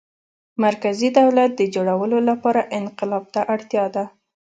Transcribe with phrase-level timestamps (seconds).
[0.65, 4.05] مرکزي دولت د جوړولو لپاره انقلاب ته اړتیا ده.